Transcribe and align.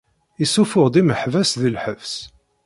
Issufuɣ-d 0.43 0.95
imeḥbas 1.01 1.49
si 1.61 1.69
lḥebs. 1.75 2.13